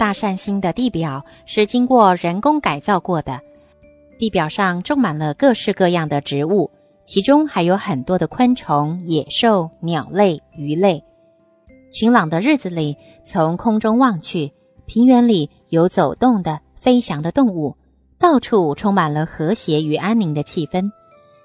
[0.00, 3.42] 大善星的地表是经过人工改造过的，
[4.18, 6.70] 地表上种满了各式各样的植物，
[7.04, 11.04] 其中还有很多的昆虫、野兽、鸟类、鱼类。
[11.92, 14.54] 晴朗的日子里，从空中望去，
[14.86, 17.76] 平原里有走动的、飞翔的动物，
[18.18, 20.90] 到处充满了和谐与安宁的气氛。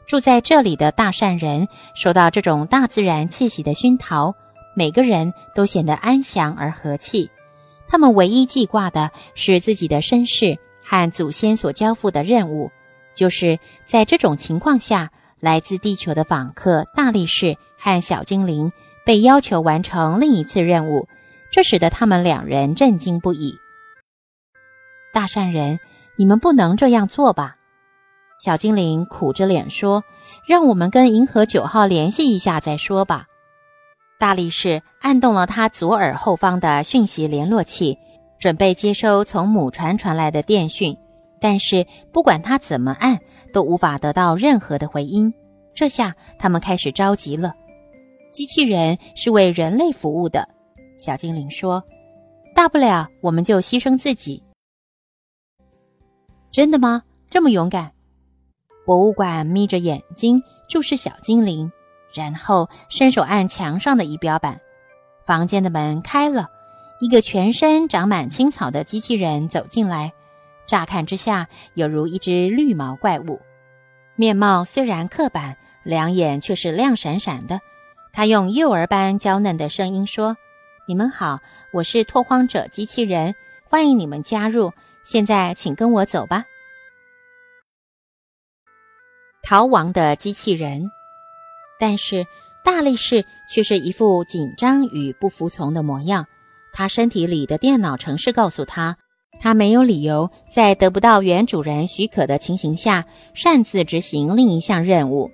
[0.08, 4.34] 住在这里的大善人受到这种大自然气息的熏陶，
[4.78, 7.30] 每个人都显得安详而和气。
[7.88, 12.72] 他们唯一记挂的是自己的身世和祖先所交付的任务，
[13.14, 18.72] 就是在这种情况下，来自地球的访客大力士和小精灵
[19.06, 21.08] 被要求完成另一次任务，
[21.52, 23.58] 这使得他们两人震惊不已。
[25.14, 25.80] 大善人，
[26.18, 27.56] 你们不能这样做吧？
[28.44, 30.04] 小精灵苦着脸说
[30.46, 33.28] ：“让我们跟银河九号联系一下再说吧。”
[34.18, 37.98] 大力士按动了他左耳后方的讯息联络器，
[38.40, 40.98] 准备接收从母船传来的电讯。
[41.42, 43.20] 但是不管他怎么按，
[43.54, 45.34] 都无法得到任何的回音。
[45.76, 47.54] 这下他们开始着急了。
[48.32, 50.48] 机器人是为人类服务的，
[50.98, 51.84] 小精灵说
[52.56, 54.42] ：“大不了我们就牺牲自己。”
[56.52, 57.04] 真的吗？
[57.30, 57.92] 这么勇敢？
[58.86, 61.70] 博物馆眯着眼睛注视小精灵。
[62.16, 64.62] 然后伸手按墙上的仪表板，
[65.26, 66.50] 房间的门开了，
[67.02, 70.14] 一个全身长满青草的机器人走进来，
[70.66, 73.42] 乍看之下有如一只绿毛怪物，
[74.16, 77.60] 面貌虽然刻板，两眼却是亮闪闪的。
[78.14, 80.38] 他用幼儿般娇嫩的声音说
[80.88, 81.42] ：“你们好，
[81.74, 83.36] 我是拓荒者机器人，
[83.70, 84.72] 欢迎你们加入。
[85.04, 86.46] 现在请跟我走吧。”
[89.44, 90.90] 逃亡的机器人。
[91.80, 92.26] 但是
[92.64, 96.26] 大力士却是一副紧张与不服从的模样。
[96.74, 98.98] 他身体里的电脑程式告诉他，
[99.40, 105.32] 他没有理由在得不到原主人许可的情形下擅自执行另一项任务。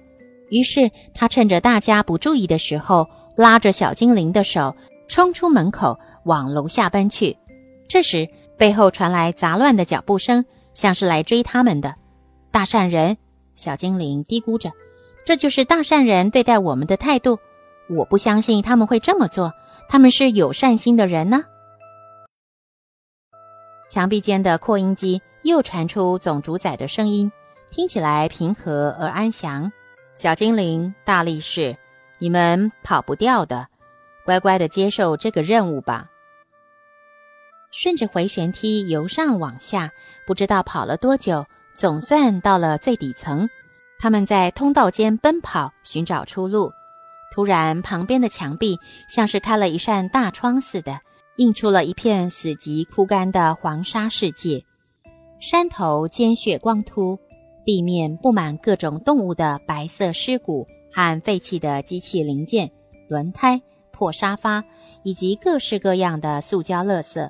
[0.49, 4.75] 于是他趁着大家不注意的时候，拉着小精灵的手，
[5.07, 7.37] 冲出门口往楼下奔去。
[7.87, 8.27] 这时
[8.57, 11.95] 背后传来杂乱的脚步声，像是来追他们的。
[12.51, 13.17] 大善人，
[13.55, 14.71] 小精灵嘀咕着。
[15.25, 17.39] 这就是大善人对待我们的态度。
[17.89, 19.53] 我不相信他们会这么做，
[19.89, 21.43] 他们是有善心的人呢。
[23.89, 27.31] 墙壁间的扩音机又传出总主宰的声音，
[27.69, 29.71] 听起来平和而安详。
[30.13, 31.75] 小精灵、大力士，
[32.19, 33.67] 你们跑不掉的，
[34.25, 36.07] 乖乖的接受这个任务吧。
[37.71, 39.91] 顺着回旋梯由上往下，
[40.27, 43.49] 不知道跑了多久，总算到了最底层。
[44.01, 46.71] 他们在通道间奔跑，寻找出路。
[47.31, 50.99] 突然，旁边的墙壁像是开了一扇大窗似的，
[51.37, 54.65] 映出了一片死寂枯干的黄沙世界。
[55.39, 57.19] 山头尖血光秃，
[57.63, 62.71] 地面布满各种动物的白色尸骨和废弃的机器零件、
[63.07, 63.61] 轮胎、
[63.91, 64.63] 破沙发
[65.03, 67.29] 以及各式各样的塑胶垃圾。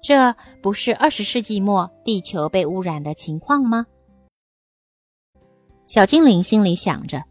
[0.00, 3.86] 这不是二十世纪末地球被污染的情况吗？
[5.84, 7.22] 小精灵心里想着，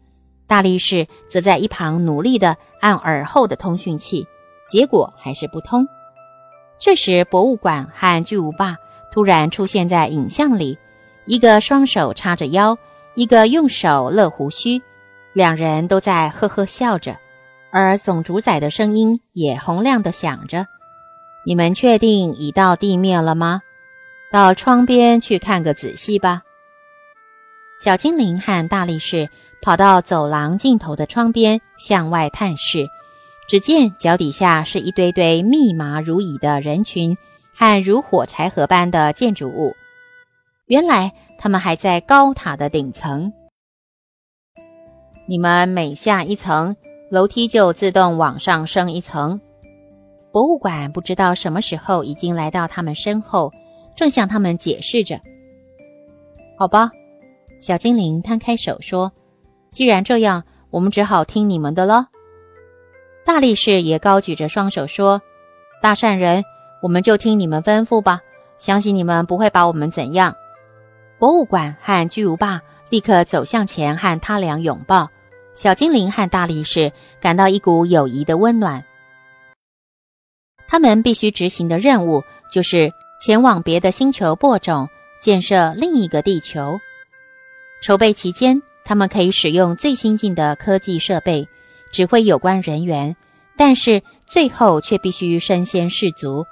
[0.46, 4.26] 大力士则在一旁努力地按耳后的通讯器，
[4.68, 5.86] 结果还是不通。
[6.78, 8.76] 这时，博物馆和巨无霸
[9.12, 10.76] 突然出现在影像里，
[11.26, 12.76] 一个双手叉着腰，
[13.14, 14.82] 一个用手勒胡须，
[15.32, 17.16] 两人都在呵呵笑着，
[17.72, 20.66] 而总主宰的声音也洪亮地响着
[21.46, 23.62] ：“你们确定已到地面了吗？
[24.30, 26.42] 到窗边去看个仔细吧。”
[27.78, 29.28] 小精灵和大力士
[29.60, 32.86] 跑到走廊尽头的窗边，向外探视。
[33.48, 37.16] 只见脚底下是一堆堆密麻如蚁的人群
[37.52, 39.74] 和如火柴盒般的建筑物。
[40.66, 43.32] 原来他们还在高塔的顶层。
[45.26, 46.76] 你们每下一层，
[47.10, 49.40] 楼梯就自动往上升一层。
[50.30, 53.52] 博物馆不知道什么时候已经来到他们身后，
[53.96, 55.20] 正向他们解释着
[56.56, 56.90] ：“好吧。”
[57.62, 59.12] 小精灵摊开手说
[59.70, 62.08] ：“既然这样，我们只好听你们的了。”
[63.24, 65.22] 大力士也高举着双手说
[65.80, 66.42] ：“大善人，
[66.82, 68.20] 我们就听你们吩咐吧，
[68.58, 70.34] 相信你们不会把我们怎样。”
[71.20, 75.08] 博物馆和巨无霸立刻走向前和他俩拥抱。
[75.54, 78.84] 小精灵和大力士感到一股友谊的温暖。
[80.66, 82.90] 他们必须执行的任务就是
[83.24, 84.88] 前往别的星球播种，
[85.20, 86.80] 建设另一个地球。
[87.82, 91.48] 筹备期间，他们可以使用最新进的科技设备，
[91.92, 93.16] 指挥有关人员，
[93.56, 96.44] 但是最后却必须身先士卒，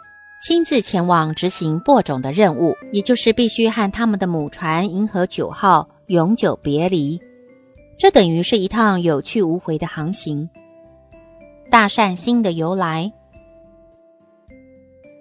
[0.42, 7.20] 亲自前往执行播种的任务，也就是必须和他们的母船银河九号永久别离。
[7.96, 10.50] 这等于是一趟有去无回的航行。
[11.70, 13.12] 大善星的由来。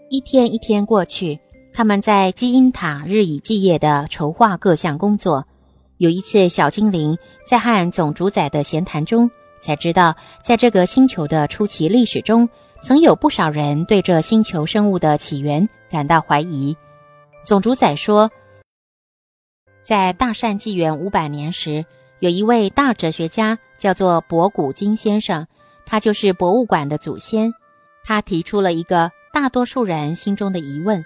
[0.09, 1.39] 一天一天过去，
[1.71, 5.45] 他们在基因塔日以继夜的筹划各项工作。
[5.99, 9.29] 有一次，小精灵在和总主宰的闲谈中，
[9.61, 12.47] 才知道，在这个星球的初期历史中，
[12.81, 16.77] 曾有不少人对这星球生物的起源感到怀疑。
[17.43, 18.31] 总主宰说，
[19.83, 21.85] 在大善纪元五百年时，
[22.19, 25.47] 有一位大哲学家叫做博古金先生，
[25.85, 27.53] 他就是博物馆的祖先。
[28.05, 29.11] 他提出了一个。
[29.31, 31.05] 大多数人心中的疑问：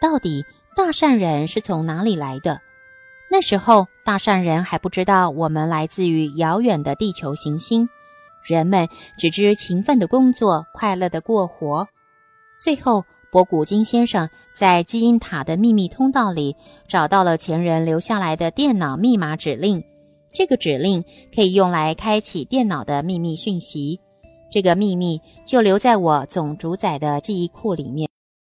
[0.00, 0.44] 到底
[0.76, 2.60] 大善人是从哪里来的？
[3.30, 7.88] 那时候，大善人还不知道我们来自于遥远的地球行星，
[8.42, 11.86] 人们只知勤奋的工作，快乐的过活。
[12.60, 16.56] 最后，博古金先生在基因塔的秘密通道里
[16.88, 19.84] 找到了前人留下来的电脑密码指令，
[20.32, 24.00] 这个指令可以用来开启电脑的秘密讯息。
[24.50, 28.09] 这个秘密就留在我总主宰的记忆库里面。